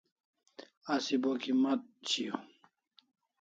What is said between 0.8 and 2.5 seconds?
Asi bo kimat shiau